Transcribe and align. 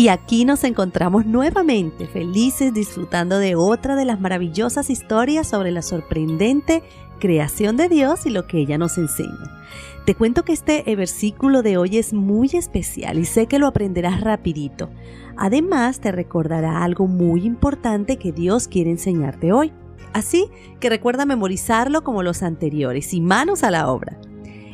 Y 0.00 0.08
aquí 0.08 0.46
nos 0.46 0.64
encontramos 0.64 1.26
nuevamente 1.26 2.06
felices 2.06 2.72
disfrutando 2.72 3.38
de 3.38 3.54
otra 3.54 3.96
de 3.96 4.06
las 4.06 4.18
maravillosas 4.18 4.88
historias 4.88 5.46
sobre 5.46 5.72
la 5.72 5.82
sorprendente 5.82 6.82
creación 7.18 7.76
de 7.76 7.90
Dios 7.90 8.24
y 8.24 8.30
lo 8.30 8.46
que 8.46 8.60
ella 8.60 8.78
nos 8.78 8.96
enseña. 8.96 9.60
Te 10.06 10.14
cuento 10.14 10.42
que 10.42 10.54
este 10.54 10.82
versículo 10.96 11.60
de 11.60 11.76
hoy 11.76 11.98
es 11.98 12.14
muy 12.14 12.48
especial 12.54 13.18
y 13.18 13.26
sé 13.26 13.44
que 13.44 13.58
lo 13.58 13.66
aprenderás 13.66 14.22
rapidito. 14.22 14.88
Además 15.36 16.00
te 16.00 16.12
recordará 16.12 16.82
algo 16.82 17.06
muy 17.06 17.44
importante 17.44 18.16
que 18.16 18.32
Dios 18.32 18.68
quiere 18.68 18.88
enseñarte 18.88 19.52
hoy. 19.52 19.70
Así 20.14 20.48
que 20.80 20.88
recuerda 20.88 21.26
memorizarlo 21.26 22.04
como 22.04 22.22
los 22.22 22.42
anteriores 22.42 23.12
y 23.12 23.20
manos 23.20 23.64
a 23.64 23.70
la 23.70 23.90
obra. 23.90 24.18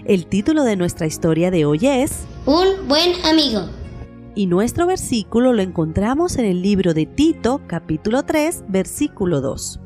El 0.04 0.28
título 0.28 0.62
de 0.62 0.76
nuestra 0.76 1.08
historia 1.08 1.50
de 1.50 1.64
hoy 1.64 1.80
es 1.82 2.12
Un 2.46 2.86
buen 2.86 3.12
amigo. 3.24 3.85
Y 4.36 4.46
nuestro 4.46 4.86
versículo 4.86 5.54
lo 5.54 5.62
encontramos 5.62 6.36
en 6.36 6.44
el 6.44 6.60
libro 6.60 6.92
de 6.92 7.06
Tito, 7.06 7.62
capítulo 7.66 8.22
3, 8.22 8.64
versículo 8.68 9.40
2. 9.40 9.80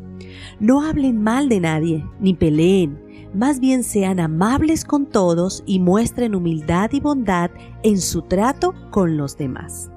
No 0.59 0.83
hablen 0.83 1.23
mal 1.23 1.49
de 1.49 1.61
nadie, 1.61 2.05
ni 2.19 2.35
peleen, 2.35 3.01
más 3.33 3.61
bien 3.61 3.85
sean 3.85 4.19
amables 4.19 4.85
con 4.85 5.07
todos 5.07 5.63
y 5.67 5.79
muestren 5.79 6.35
humildad 6.35 6.91
y 6.93 6.99
bondad 6.99 7.53
en 7.85 8.01
su 8.01 8.23
trato 8.23 8.75
con 8.91 9.17
los 9.17 9.39
demás. 9.39 9.89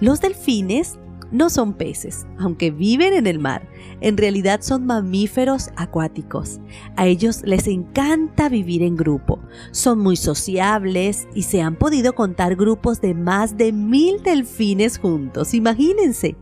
Los 0.00 0.20
delfines 0.20 0.98
no 1.30 1.50
son 1.50 1.74
peces, 1.74 2.26
aunque 2.38 2.70
viven 2.70 3.14
en 3.14 3.26
el 3.26 3.38
mar. 3.38 3.68
En 4.00 4.16
realidad 4.16 4.60
son 4.62 4.86
mamíferos 4.86 5.70
acuáticos. 5.76 6.60
A 6.96 7.06
ellos 7.06 7.42
les 7.44 7.66
encanta 7.66 8.48
vivir 8.48 8.82
en 8.82 8.96
grupo. 8.96 9.40
Son 9.70 9.98
muy 9.98 10.16
sociables 10.16 11.28
y 11.34 11.42
se 11.42 11.62
han 11.62 11.76
podido 11.76 12.14
contar 12.14 12.56
grupos 12.56 13.00
de 13.00 13.14
más 13.14 13.56
de 13.56 13.72
mil 13.72 14.22
delfines 14.22 14.98
juntos. 14.98 15.54
Imagínense. 15.54 16.36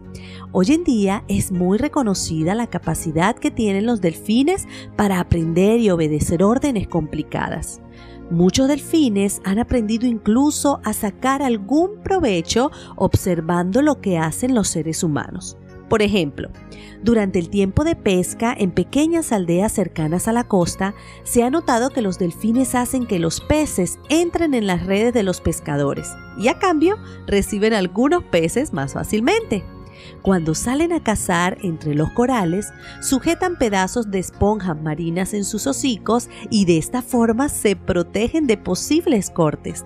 Hoy 0.53 0.73
en 0.73 0.85
día 0.85 1.25
es 1.29 1.53
muy 1.53 1.79
reconocida 1.79 2.55
la 2.55 2.69
capacidad 2.69 3.37
que 3.37 3.51
tienen 3.51 3.87
los 3.87 4.01
delfines 4.01 4.67
para 4.97 5.21
aprender 5.21 5.81
y 5.81 5.91
obedecer 5.91 6.43
órdenes 6.43 6.89
complicadas. 6.89 7.81
Muchos 8.31 8.67
delfines 8.67 9.41
han 9.45 9.59
aprendido 9.59 10.07
incluso 10.07 10.81
a 10.83 10.93
sacar 10.93 11.43
algún 11.43 12.03
provecho 12.03 12.73
observando 12.97 13.83
lo 13.83 14.01
que 14.01 14.19
hacen 14.19 14.55
los 14.55 14.69
seres 14.69 15.05
humanos. 15.05 15.57
Por 15.89 16.03
ejemplo, 16.03 16.51
durante 17.05 17.39
el 17.39 17.49
tiempo 17.49 17.85
de 17.85 17.95
pesca 17.95 18.53
en 18.59 18.73
pequeñas 18.73 19.31
aldeas 19.31 19.71
cercanas 19.71 20.27
a 20.27 20.33
la 20.33 20.43
costa, 20.43 20.95
se 21.23 21.45
ha 21.45 21.51
notado 21.51 21.91
que 21.91 22.03
los 22.03 22.19
delfines 22.19 22.75
hacen 22.75 23.07
que 23.07 23.21
los 23.21 23.41
peces 23.41 24.01
entren 24.09 24.55
en 24.55 24.67
las 24.67 24.85
redes 24.85 25.15
de 25.15 25.23
los 25.23 25.41
pescadores 25.41 26.09
y 26.37 26.49
a 26.49 26.59
cambio 26.59 26.97
reciben 27.29 27.73
algunos 27.75 28.25
peces 28.25 28.73
más 28.73 28.95
fácilmente. 28.95 29.63
Cuando 30.23 30.55
salen 30.55 30.93
a 30.93 31.03
cazar 31.03 31.59
entre 31.63 31.95
los 31.95 32.11
corales, 32.13 32.73
sujetan 33.01 33.57
pedazos 33.57 34.11
de 34.11 34.19
esponjas 34.19 34.81
marinas 34.81 35.35
en 35.35 35.45
sus 35.45 35.67
hocicos 35.67 36.29
y 36.51 36.65
de 36.65 36.79
esta 36.79 37.03
forma 37.03 37.49
se 37.49 37.77
protegen 37.77 38.47
de 38.47 38.57
posibles 38.57 39.31
cortes. 39.31 39.85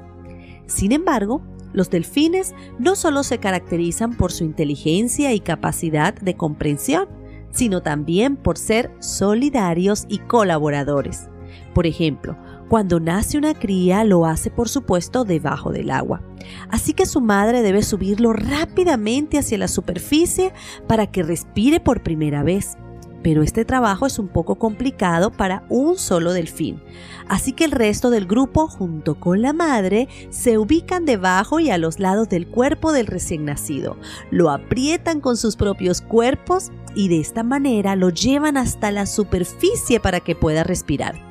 Sin 0.67 0.93
embargo, 0.93 1.43
los 1.73 1.91
delfines 1.91 2.55
no 2.79 2.97
solo 2.97 3.23
se 3.23 3.39
caracterizan 3.39 4.17
por 4.17 4.33
su 4.33 4.45
inteligencia 4.45 5.33
y 5.33 5.41
capacidad 5.41 6.15
de 6.15 6.35
comprensión, 6.37 7.09
sino 7.53 7.83
también 7.83 8.37
por 8.37 8.59
ser 8.59 8.91
solidarios 9.01 10.07
y 10.09 10.19
colaboradores. 10.19 11.29
Por 11.75 11.87
ejemplo, 11.87 12.37
cuando 12.71 13.01
nace 13.01 13.37
una 13.37 13.53
cría 13.53 14.05
lo 14.05 14.27
hace 14.27 14.49
por 14.49 14.69
supuesto 14.69 15.25
debajo 15.25 15.73
del 15.73 15.91
agua. 15.91 16.23
Así 16.69 16.95
que 16.95 17.05
su 17.05 17.21
madre 17.21 17.63
debe 17.63 17.83
subirlo 17.83 18.33
rápidamente 18.33 19.39
hacia 19.39 19.59
la 19.59 19.67
superficie 19.67 20.53
para 20.87 21.09
que 21.09 21.25
respire 21.25 21.81
por 21.81 22.05
primera 22.05 22.45
vez. 22.45 22.79
Pero 23.25 23.43
este 23.43 23.65
trabajo 23.65 24.07
es 24.07 24.21
un 24.21 24.29
poco 24.29 24.55
complicado 24.55 25.33
para 25.33 25.65
un 25.69 25.99
solo 25.99 26.33
delfín. 26.33 26.81
Así 27.29 27.53
que 27.53 27.65
el 27.65 27.73
resto 27.73 28.09
del 28.09 28.27
grupo, 28.27 28.69
junto 28.69 29.19
con 29.19 29.43
la 29.43 29.53
madre, 29.53 30.07
se 30.31 30.57
ubican 30.57 31.05
debajo 31.05 31.59
y 31.59 31.71
a 31.71 31.77
los 31.77 31.99
lados 31.99 32.29
del 32.29 32.47
cuerpo 32.47 32.93
del 32.93 33.09
recién 33.09 33.45
nacido. 33.45 33.97
Lo 34.31 34.49
aprietan 34.49 35.21
con 35.21 35.37
sus 35.37 35.57
propios 35.57 36.03
cuerpos 36.03 36.71
y 36.95 37.09
de 37.09 37.19
esta 37.19 37.43
manera 37.43 37.97
lo 37.97 38.11
llevan 38.11 38.57
hasta 38.57 38.93
la 38.93 39.07
superficie 39.07 39.99
para 39.99 40.21
que 40.21 40.37
pueda 40.37 40.63
respirar. 40.63 41.30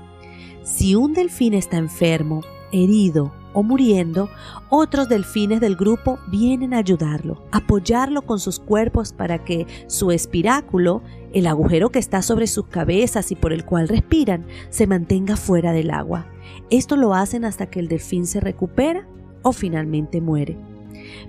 Si 0.70 0.94
un 0.94 1.14
delfín 1.14 1.56
está 1.56 1.78
enfermo, 1.78 2.42
herido 2.72 3.34
o 3.54 3.64
muriendo, 3.64 4.30
otros 4.70 5.10
delfines 5.10 5.60
del 5.60 5.76
grupo 5.76 6.20
vienen 6.28 6.76
a 6.76 6.78
ayudarlo, 6.78 7.44
apoyarlo 7.52 8.22
con 8.22 8.40
sus 8.40 8.60
cuerpos 8.60 9.12
para 9.12 9.44
que 9.44 9.66
su 9.88 10.12
espiráculo, 10.12 11.02
el 11.34 11.48
agujero 11.48 11.90
que 11.90 11.98
está 11.98 12.22
sobre 12.22 12.46
sus 12.46 12.68
cabezas 12.68 13.32
y 13.32 13.36
por 13.36 13.52
el 13.52 13.66
cual 13.66 13.88
respiran, 13.88 14.46
se 14.70 14.86
mantenga 14.86 15.38
fuera 15.38 15.72
del 15.72 15.90
agua. 15.90 16.28
Esto 16.70 16.98
lo 16.98 17.16
hacen 17.16 17.46
hasta 17.46 17.66
que 17.66 17.80
el 17.80 17.88
delfín 17.88 18.28
se 18.28 18.40
recupera 18.40 19.08
o 19.42 19.54
finalmente 19.54 20.22
muere. 20.22 20.56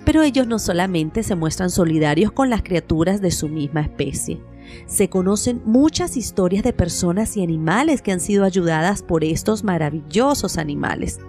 Pero 0.05 0.21
ellos 0.21 0.45
no 0.45 0.59
solamente 0.59 1.23
se 1.23 1.35
muestran 1.35 1.71
solidarios 1.71 2.31
con 2.31 2.51
las 2.51 2.61
criaturas 2.61 3.21
de 3.21 3.31
su 3.31 3.49
misma 3.49 3.81
especie, 3.81 4.39
se 4.85 5.09
conocen 5.09 5.61
muchas 5.65 6.17
historias 6.17 6.63
de 6.63 6.73
personas 6.73 7.37
y 7.37 7.43
animales 7.43 8.01
que 8.01 8.11
han 8.11 8.19
sido 8.19 8.43
ayudadas 8.43 9.03
por 9.03 9.23
estos 9.23 9.63
maravillosos 9.63 10.57
animales. 10.57 11.19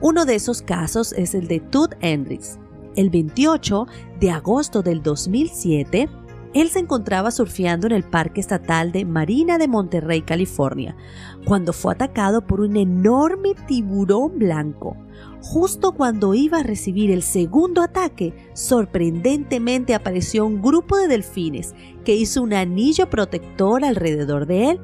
Uno 0.00 0.26
de 0.26 0.34
esos 0.34 0.62
casos 0.62 1.12
es 1.12 1.34
el 1.34 1.48
de 1.48 1.60
Tut 1.60 1.94
Hendricks. 2.00 2.58
El 2.96 3.10
28 3.10 3.86
de 4.20 4.30
agosto 4.30 4.82
del 4.82 5.02
2007, 5.02 6.08
él 6.56 6.70
se 6.70 6.78
encontraba 6.78 7.30
surfeando 7.30 7.86
en 7.86 7.92
el 7.92 8.02
Parque 8.02 8.40
Estatal 8.40 8.90
de 8.90 9.04
Marina 9.04 9.58
de 9.58 9.68
Monterrey, 9.68 10.22
California, 10.22 10.96
cuando 11.44 11.74
fue 11.74 11.92
atacado 11.92 12.46
por 12.46 12.60
un 12.60 12.78
enorme 12.78 13.54
tiburón 13.66 14.38
blanco. 14.38 14.96
Justo 15.42 15.92
cuando 15.92 16.32
iba 16.32 16.60
a 16.60 16.62
recibir 16.62 17.10
el 17.10 17.22
segundo 17.22 17.82
ataque, 17.82 18.32
sorprendentemente 18.54 19.94
apareció 19.94 20.46
un 20.46 20.62
grupo 20.62 20.96
de 20.96 21.08
delfines 21.08 21.74
que 22.06 22.16
hizo 22.16 22.42
un 22.42 22.54
anillo 22.54 23.10
protector 23.10 23.84
alrededor 23.84 24.46
de 24.46 24.70
él, 24.70 24.80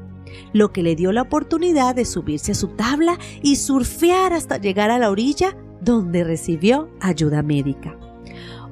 lo 0.53 0.73
que 0.73 0.83
le 0.83 0.95
dio 0.95 1.11
la 1.11 1.23
oportunidad 1.23 1.95
de 1.95 2.05
subirse 2.05 2.53
a 2.53 2.55
su 2.55 2.69
tabla 2.69 3.19
y 3.43 3.57
surfear 3.57 4.35
hasta 4.35 4.59
llegar 4.59 4.91
a 4.91 4.99
la 4.99 5.11
orilla 5.11 5.57
donde 5.81 6.23
recibió 6.23 6.91
ayuda 7.01 7.43
médica. 7.43 7.97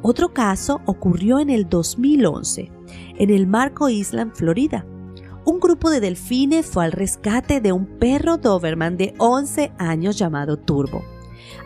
Otro 0.02 0.32
caso 0.32 0.80
ocurrió 0.86 1.40
en 1.40 1.50
el 1.50 1.68
2011, 1.68 2.72
en 3.18 3.30
el 3.30 3.46
Marco 3.46 3.88
Island, 3.88 4.32
Florida. 4.32 4.86
Un 5.44 5.60
grupo 5.60 5.90
de 5.90 6.00
delfines 6.00 6.66
fue 6.66 6.84
al 6.84 6.92
rescate 6.92 7.60
de 7.60 7.72
un 7.72 7.86
perro 7.98 8.38
Doberman 8.38 8.96
de 8.96 9.14
11 9.18 9.72
años 9.78 10.18
llamado 10.18 10.56
Turbo. 10.56 11.02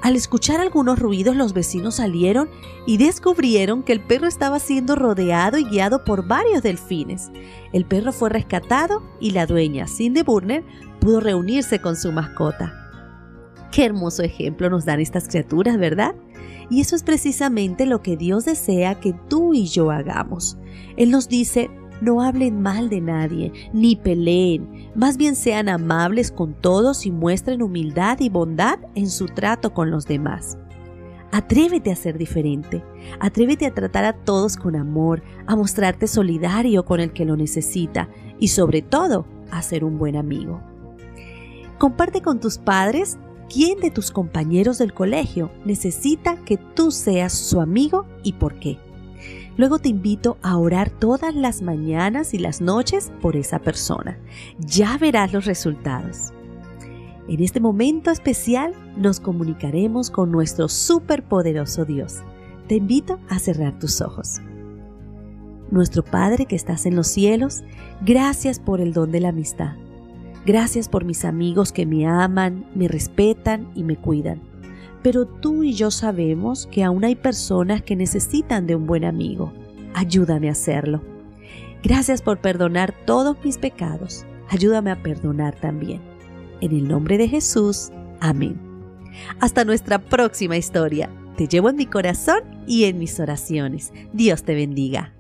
Al 0.03 0.17
escuchar 0.17 0.61
algunos 0.61 0.99
ruidos 0.99 1.37
los 1.37 1.53
vecinos 1.53 1.97
salieron 1.97 2.49
y 2.87 2.97
descubrieron 2.97 3.83
que 3.83 3.93
el 3.93 4.05
perro 4.05 4.27
estaba 4.27 4.59
siendo 4.59 4.97
rodeado 4.97 5.59
y 5.59 5.65
guiado 5.65 6.05
por 6.05 6.27
varios 6.27 6.63
delfines. 6.63 7.31
El 7.73 7.85
perro 7.85 8.13
fue 8.13 8.31
rescatado 8.31 9.03
y 9.21 9.31
la 9.31 9.47
dueña, 9.47 9.87
Cindy 9.87 10.23
Burner, 10.23 10.65
pudo 11.01 11.21
reunirse 11.21 11.81
con 11.81 11.97
su 11.97 12.13
mascota. 12.13 12.73
Qué 13.71 13.85
hermoso 13.85 14.23
ejemplo 14.23 14.71
nos 14.71 14.85
dan 14.85 15.01
estas 15.01 15.29
criaturas, 15.29 15.79
¿verdad? 15.79 16.15
Y 16.71 16.81
eso 16.81 16.97
es 16.97 17.03
precisamente 17.03 17.87
lo 17.87 18.03
que 18.03 18.17
Dios 18.17 18.45
desea 18.45 19.01
que 19.01 19.13
tú 19.29 19.55
y 19.55 19.67
yo 19.67 19.91
hagamos. 19.91 20.59
Él 20.97 21.11
nos 21.11 21.29
dice, 21.29 21.71
no 22.01 22.23
hablen 22.23 22.61
mal 22.61 22.89
de 22.89 23.01
nadie, 23.01 23.53
ni 23.73 23.97
peleen, 23.97 24.91
más 24.95 25.17
bien 25.17 25.37
sean 25.37 25.69
amables 25.69 26.31
con 26.31 26.55
todos 26.55 27.07
y 27.07 27.11
muestren 27.11 27.63
humildad 27.63 28.19
y 28.21 28.29
bondad 28.29 28.79
en 28.95 29.09
su 29.09 29.27
trato 29.27 29.73
con 29.73 29.91
los 29.91 30.07
demás. 30.07 30.59
Atrévete 31.33 31.91
a 31.91 31.97
ser 31.97 32.17
diferente, 32.17 32.85
atrévete 33.19 33.67
a 33.67 33.75
tratar 33.75 34.05
a 34.05 34.13
todos 34.13 34.57
con 34.57 34.77
amor, 34.77 35.23
a 35.47 35.57
mostrarte 35.57 36.07
solidario 36.07 36.85
con 36.85 37.01
el 37.01 37.13
que 37.13 37.25
lo 37.25 37.37
necesita 37.37 38.09
y 38.39 38.49
sobre 38.49 38.83
todo 38.83 39.27
a 39.51 39.63
ser 39.63 39.85
un 39.85 39.99
buen 39.99 40.17
amigo. 40.17 40.61
Comparte 41.79 42.23
con 42.23 42.39
tus 42.39 42.59
padres 42.59 43.19
quién 43.49 43.81
de 43.81 43.91
tus 43.91 44.11
compañeros 44.11 44.79
del 44.79 44.93
colegio 44.93 45.51
necesita 45.65 46.37
que 46.45 46.57
tú 46.57 46.91
seas 46.91 47.33
su 47.33 47.61
amigo 47.61 48.07
y 48.23 48.35
por 48.35 48.59
qué. 48.59 48.79
Luego 49.57 49.79
te 49.79 49.89
invito 49.89 50.37
a 50.43 50.57
orar 50.57 50.91
todas 50.91 51.35
las 51.35 51.63
mañanas 51.63 52.35
y 52.35 52.39
las 52.39 52.61
noches 52.61 53.13
por 53.23 53.37
esa 53.37 53.61
persona. 53.61 54.19
Ya 54.59 54.99
verás 54.99 55.33
los 55.33 55.45
resultados. 55.45 56.33
En 57.29 57.41
este 57.43 57.61
momento 57.61 58.11
especial 58.11 58.75
nos 58.97 59.21
comunicaremos 59.21 60.11
con 60.11 60.31
nuestro 60.31 60.69
superpoderoso 60.69 61.85
Dios. 61.85 62.23
Te 62.69 62.77
invito 62.77 63.19
a 63.29 63.39
cerrar 63.39 63.79
tus 63.79 64.01
ojos. 64.01 64.41
Nuestro 65.71 66.05
Padre 66.05 66.47
que 66.47 66.57
estás 66.57 66.85
en 66.85 66.97
los 66.97 67.07
cielos, 67.07 67.63
gracias 68.05 68.59
por 68.59 68.81
el 68.81 68.93
don 68.93 69.11
de 69.11 69.21
la 69.21 69.31
amistad. 69.31 69.84
Gracias 70.47 70.89
por 70.89 71.05
mis 71.05 71.25
amigos 71.25 71.73
que 71.73 71.87
me 71.87 72.07
aman, 72.07 72.67
me 72.75 72.89
respetan 72.89 73.71
y 73.75 73.83
me 73.83 73.97
cuidan. 73.97 74.43
pero 75.03 75.27
tú 75.27 75.65
y 75.65 75.75
yo 75.75 75.91
sabemos 75.91 76.67
que 76.73 76.83
aún 76.83 77.05
hay 77.05 77.15
personas 77.15 77.83
que 77.83 77.95
necesitan 77.95 78.67
de 78.67 78.75
un 78.75 78.87
buen 78.87 79.05
amigo. 79.05 79.53
Ayúdame 79.93 80.49
a 80.49 80.53
hacerlo. 80.53 81.03
Gracias 81.83 82.23
por 82.23 82.39
perdonar 82.39 82.95
todos 83.05 83.37
mis 83.45 83.59
pecados. 83.59 84.25
Ayúdame 84.49 84.91
a 84.91 85.03
perdonar 85.03 85.55
también. 85.61 86.01
En 86.63 86.73
el 86.73 86.89
nombre 86.89 87.19
de 87.19 87.29
Jesús. 87.29 87.91
Amén. 88.19 88.59
Hasta 89.41 89.67
nuestra 89.67 89.99
próxima 89.99 90.57
historia. 90.57 91.11
Te 91.37 91.49
llevo 91.49 91.69
en 91.69 91.77
mi 91.77 91.85
corazón 91.85 92.41
y 92.67 92.85
en 92.85 92.99
mis 92.99 93.21
oraciones. 93.21 93.93
Dios 94.15 94.43
te 94.45 94.55
bendiga. 94.55 95.13